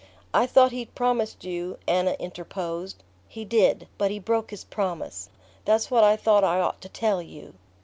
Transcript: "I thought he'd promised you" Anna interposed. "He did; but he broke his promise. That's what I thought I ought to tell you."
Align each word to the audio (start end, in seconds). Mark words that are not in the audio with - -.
"I 0.33 0.47
thought 0.47 0.71
he'd 0.71 0.95
promised 0.95 1.43
you" 1.43 1.77
Anna 1.97 2.15
interposed. 2.17 3.03
"He 3.27 3.45
did; 3.45 3.87
but 3.99 4.09
he 4.09 4.17
broke 4.17 4.49
his 4.49 4.63
promise. 4.63 5.29
That's 5.63 5.91
what 5.91 6.03
I 6.03 6.15
thought 6.15 6.43
I 6.43 6.59
ought 6.59 6.81
to 6.81 6.89
tell 6.89 7.21
you." 7.21 7.53